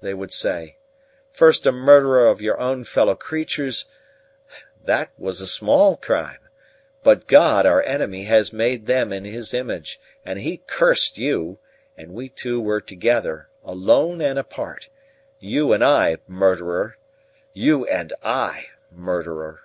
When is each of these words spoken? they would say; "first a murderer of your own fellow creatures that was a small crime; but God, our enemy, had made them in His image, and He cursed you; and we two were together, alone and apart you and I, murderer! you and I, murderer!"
they 0.00 0.14
would 0.14 0.32
say; 0.32 0.78
"first 1.30 1.66
a 1.66 1.70
murderer 1.70 2.26
of 2.26 2.40
your 2.40 2.58
own 2.58 2.84
fellow 2.84 3.14
creatures 3.14 3.84
that 4.82 5.10
was 5.18 5.42
a 5.42 5.46
small 5.46 5.94
crime; 5.94 6.38
but 7.02 7.26
God, 7.26 7.66
our 7.66 7.82
enemy, 7.82 8.22
had 8.22 8.50
made 8.50 8.86
them 8.86 9.12
in 9.12 9.26
His 9.26 9.52
image, 9.52 10.00
and 10.24 10.38
He 10.38 10.62
cursed 10.66 11.18
you; 11.18 11.58
and 11.98 12.14
we 12.14 12.30
two 12.30 12.62
were 12.62 12.80
together, 12.80 13.50
alone 13.62 14.22
and 14.22 14.38
apart 14.38 14.88
you 15.38 15.74
and 15.74 15.84
I, 15.84 16.16
murderer! 16.26 16.96
you 17.52 17.84
and 17.86 18.10
I, 18.24 18.68
murderer!" 18.90 19.60